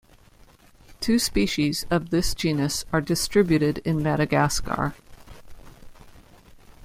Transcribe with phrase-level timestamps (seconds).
[0.99, 4.95] Two species of this genus are distributed in Madagascar.